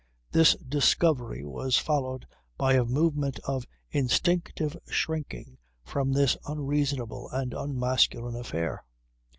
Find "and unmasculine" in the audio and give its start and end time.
7.29-8.35